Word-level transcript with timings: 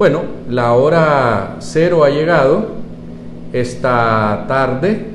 Bueno, 0.00 0.22
la 0.48 0.72
hora 0.72 1.56
cero 1.58 2.04
ha 2.04 2.08
llegado. 2.08 2.68
Esta 3.52 4.46
tarde 4.48 5.08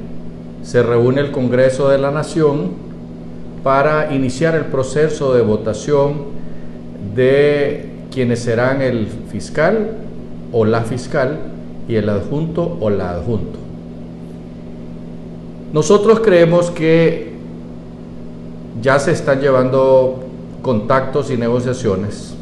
se 0.61 0.83
reúne 0.83 1.21
el 1.21 1.31
Congreso 1.31 1.89
de 1.89 1.97
la 1.97 2.11
Nación 2.11 2.69
para 3.63 4.13
iniciar 4.13 4.53
el 4.53 4.65
proceso 4.65 5.33
de 5.33 5.41
votación 5.41 6.25
de 7.15 7.89
quienes 8.11 8.43
serán 8.43 8.83
el 8.83 9.07
fiscal 9.31 9.89
o 10.51 10.65
la 10.65 10.81
fiscal 10.81 11.39
y 11.87 11.95
el 11.95 12.07
adjunto 12.07 12.77
o 12.79 12.91
la 12.91 13.09
adjunto. 13.09 13.57
Nosotros 15.73 16.19
creemos 16.19 16.69
que 16.69 17.33
ya 18.83 18.99
se 18.99 19.13
están 19.13 19.41
llevando 19.41 20.25
contactos 20.61 21.31
y 21.31 21.37
negociaciones 21.37 22.34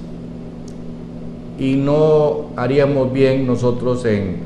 y 1.60 1.76
no 1.76 2.50
haríamos 2.56 3.14
bien 3.14 3.46
nosotros 3.46 4.06
en, 4.06 4.38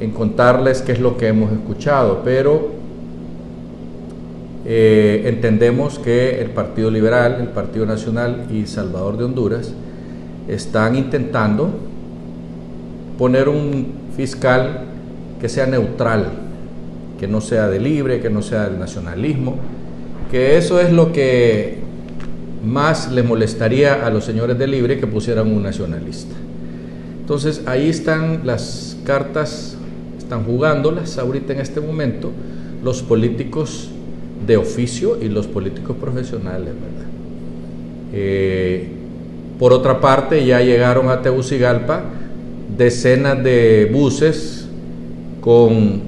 en 0.00 0.10
contarles 0.10 0.82
qué 0.82 0.92
es 0.92 1.00
lo 1.00 1.16
que 1.16 1.28
hemos 1.28 1.52
escuchado, 1.52 2.22
pero 2.24 2.68
eh, 4.66 5.24
entendemos 5.26 5.98
que 5.98 6.40
el 6.40 6.50
Partido 6.50 6.90
Liberal, 6.90 7.36
el 7.40 7.48
Partido 7.48 7.84
Nacional 7.84 8.46
y 8.50 8.66
Salvador 8.66 9.18
de 9.18 9.24
Honduras 9.24 9.74
están 10.48 10.96
intentando 10.96 11.68
poner 13.18 13.48
un 13.48 13.88
fiscal 14.16 14.86
que 15.40 15.48
sea 15.48 15.66
neutral, 15.66 16.28
que 17.20 17.28
no 17.28 17.40
sea 17.42 17.68
de 17.68 17.78
libre, 17.78 18.20
que 18.20 18.30
no 18.30 18.40
sea 18.40 18.68
del 18.68 18.78
nacionalismo, 18.78 19.56
que 20.30 20.56
eso 20.56 20.80
es 20.80 20.90
lo 20.92 21.12
que 21.12 21.83
más 22.64 23.12
le 23.12 23.22
molestaría 23.22 24.06
a 24.06 24.10
los 24.10 24.24
señores 24.24 24.58
de 24.58 24.66
libre 24.66 24.98
que 24.98 25.06
pusieran 25.06 25.52
un 25.52 25.62
nacionalista. 25.62 26.34
Entonces 27.20 27.62
ahí 27.66 27.88
están 27.88 28.40
las 28.44 28.96
cartas, 29.04 29.76
están 30.18 30.44
jugándolas 30.44 31.18
ahorita 31.18 31.52
en 31.52 31.60
este 31.60 31.80
momento 31.80 32.30
los 32.82 33.02
políticos 33.02 33.88
de 34.46 34.56
oficio 34.56 35.18
y 35.22 35.28
los 35.28 35.46
políticos 35.46 35.96
profesionales, 35.98 36.74
¿verdad? 36.74 37.08
Eh, 38.12 38.88
por 39.58 39.72
otra 39.72 40.00
parte, 40.00 40.44
ya 40.44 40.60
llegaron 40.60 41.08
a 41.08 41.22
Tegucigalpa 41.22 42.04
decenas 42.76 43.42
de 43.42 43.88
buses 43.92 44.66
con 45.40 46.02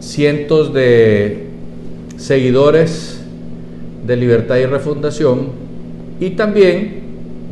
cientos 0.00 0.72
de 0.72 1.46
seguidores 2.16 3.20
de 4.06 4.16
Libertad 4.16 4.56
y 4.56 4.66
Refundación 4.66 5.65
y 6.20 6.30
también 6.30 7.02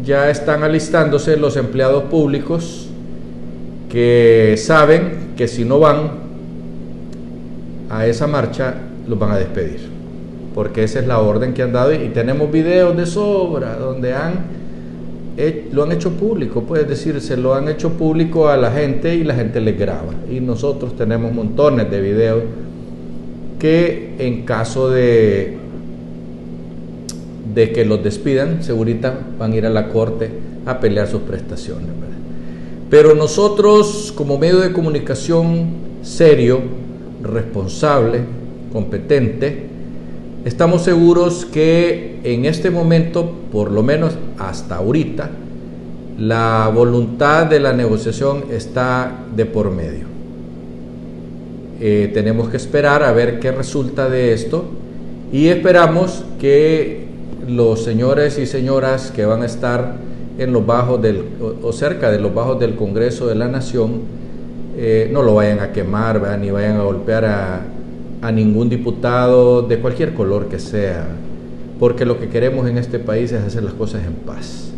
ya 0.04 0.30
están 0.30 0.62
alistándose 0.62 1.36
los 1.36 1.56
empleados 1.56 2.04
públicos 2.04 2.88
que 3.88 4.54
saben 4.58 5.32
que 5.36 5.48
si 5.48 5.64
no 5.64 5.78
van 5.78 6.24
a 7.90 8.06
esa 8.06 8.26
marcha 8.26 8.74
los 9.06 9.18
van 9.18 9.30
a 9.32 9.38
despedir 9.38 9.94
porque 10.54 10.84
esa 10.84 11.00
es 11.00 11.06
la 11.06 11.18
orden 11.18 11.52
que 11.52 11.62
han 11.62 11.72
dado 11.72 11.92
y, 11.92 12.08
tenemos 12.10 12.50
videos 12.50 12.96
de 12.96 13.06
sobra 13.06 13.76
donde 13.76 14.14
han 14.14 14.64
lo 15.72 15.82
han 15.82 15.92
hecho 15.92 16.12
público, 16.12 16.62
puedes 16.62 16.88
decir, 16.88 17.20
se 17.20 17.36
lo 17.36 17.54
han 17.54 17.68
hecho 17.68 17.94
público 17.94 18.48
a 18.48 18.56
la 18.56 18.70
gente 18.70 19.14
y 19.16 19.24
la 19.24 19.34
gente 19.34 19.60
les 19.60 19.76
graba. 19.76 20.12
Y 20.30 20.38
nosotros 20.38 20.96
tenemos 20.96 21.32
montones 21.32 21.90
de 21.90 22.00
videos 22.00 22.42
que 23.58 24.14
en 24.18 24.44
caso 24.44 24.90
de, 24.90 25.56
de 27.54 27.72
que 27.72 27.84
los 27.84 28.02
despidan, 28.02 28.62
segurita 28.62 29.18
van 29.38 29.52
a 29.52 29.56
ir 29.56 29.66
a 29.66 29.70
la 29.70 29.88
corte 29.88 30.30
a 30.66 30.80
pelear 30.80 31.08
sus 31.08 31.22
prestaciones. 31.22 31.88
Pero 32.90 33.14
nosotros 33.14 34.12
como 34.16 34.38
medio 34.38 34.60
de 34.60 34.72
comunicación 34.72 35.66
serio, 36.02 36.60
responsable, 37.22 38.20
competente, 38.72 39.74
Estamos 40.44 40.82
seguros 40.82 41.46
que 41.46 42.20
en 42.22 42.44
este 42.44 42.70
momento, 42.70 43.32
por 43.50 43.70
lo 43.70 43.82
menos 43.82 44.12
hasta 44.38 44.76
ahorita, 44.76 45.30
la 46.18 46.70
voluntad 46.72 47.46
de 47.46 47.60
la 47.60 47.72
negociación 47.72 48.44
está 48.52 49.24
de 49.34 49.46
por 49.46 49.70
medio. 49.70 50.04
Eh, 51.80 52.10
tenemos 52.12 52.50
que 52.50 52.58
esperar 52.58 53.02
a 53.02 53.12
ver 53.12 53.40
qué 53.40 53.52
resulta 53.52 54.10
de 54.10 54.34
esto 54.34 54.66
y 55.32 55.48
esperamos 55.48 56.26
que 56.38 57.03
los 57.48 57.84
señores 57.84 58.38
y 58.38 58.46
señoras 58.46 59.10
que 59.10 59.24
van 59.24 59.42
a 59.42 59.46
estar 59.46 59.96
en 60.38 60.52
los 60.52 60.66
bajos 60.66 61.00
del, 61.00 61.24
o, 61.62 61.72
cerca 61.72 62.10
de 62.10 62.18
los 62.18 62.34
bajos 62.34 62.58
del 62.58 62.74
Congreso 62.74 63.26
de 63.26 63.34
la 63.34 63.48
Nación 63.48 64.00
eh, 64.76 65.08
no 65.12 65.22
lo 65.22 65.34
vayan 65.36 65.60
a 65.60 65.72
quemar 65.72 66.38
ni 66.38 66.50
vayan 66.50 66.76
a 66.76 66.82
golpear 66.82 67.24
a, 67.24 67.62
a 68.22 68.32
ningún 68.32 68.68
diputado 68.68 69.62
de 69.62 69.78
cualquier 69.78 70.14
color 70.14 70.48
que 70.48 70.58
sea, 70.58 71.06
porque 71.78 72.04
lo 72.04 72.18
que 72.18 72.28
queremos 72.28 72.66
en 72.68 72.78
este 72.78 72.98
país 72.98 73.30
es 73.32 73.42
hacer 73.42 73.62
las 73.62 73.74
cosas 73.74 74.02
en 74.06 74.14
paz. 74.14 74.70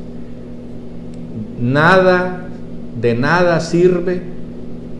Nada, 1.60 2.48
de 3.00 3.14
nada 3.14 3.60
sirve 3.60 4.20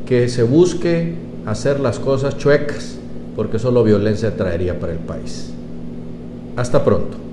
que 0.07 0.29
se 0.29 0.45
busque 0.45 1.15
hacer 1.45 1.81
las 1.81 1.99
cosas 1.99 2.39
chuecas, 2.39 2.97
porque 3.35 3.59
solo 3.59 3.83
violencia 3.83 4.37
traería 4.37 4.79
para 4.79 4.93
el 4.93 5.01
país. 5.01 5.53
Hasta 6.57 6.85
pronto. 6.85 7.26